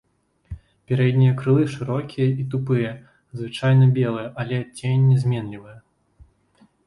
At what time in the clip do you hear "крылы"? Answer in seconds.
1.41-1.65